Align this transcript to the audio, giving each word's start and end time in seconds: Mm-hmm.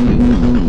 Mm-hmm. 0.00 0.59